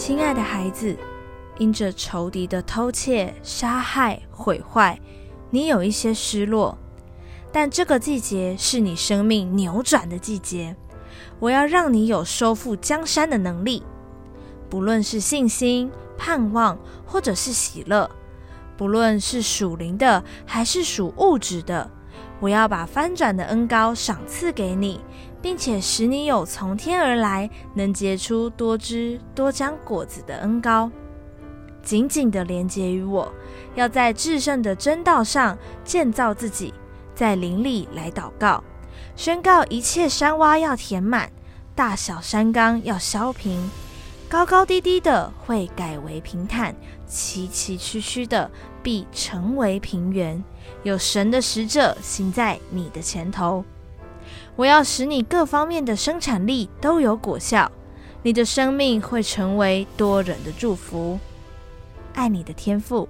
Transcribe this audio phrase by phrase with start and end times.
[0.00, 0.96] 亲爱的孩子，
[1.58, 4.98] 因着仇敌的偷窃、杀害、毁坏，
[5.50, 6.78] 你有一些失落。
[7.52, 10.74] 但这个季节是你生命扭转的季节，
[11.38, 13.82] 我要让你有收复江山的能力。
[14.70, 18.10] 不论是信心、盼望，或者是喜乐，
[18.78, 21.90] 不论是属灵的还是属物质的，
[22.40, 24.98] 我要把翻转的恩膏赏赐给你。
[25.42, 30.90] 并且使你有从天而来，能结出多枝多浆果子的恩膏，
[31.82, 33.32] 紧紧地连结于我，
[33.74, 36.74] 要在至圣的真道上建造自己，
[37.14, 38.62] 在灵里来祷告，
[39.16, 41.30] 宣告一切山洼要填满，
[41.74, 43.70] 大小山冈要削平，
[44.28, 46.74] 高高低低的会改为平坦，
[47.06, 48.50] 崎崎岖岖的
[48.82, 50.42] 必成为平原。
[50.82, 53.64] 有神的使者行在你的前头。
[54.56, 57.70] 我要使你各方面的生产力都有果效，
[58.22, 61.18] 你的生命会成为多人的祝福。
[62.14, 63.08] 爱你的天赋。